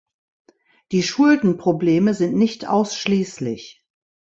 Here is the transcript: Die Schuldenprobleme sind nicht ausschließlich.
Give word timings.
Die 0.91 1.03
Schuldenprobleme 1.03 2.15
sind 2.15 2.35
nicht 2.35 2.67
ausschließlich. 2.67 3.85